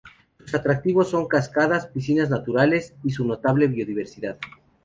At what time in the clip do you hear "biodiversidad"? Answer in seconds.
3.67-4.35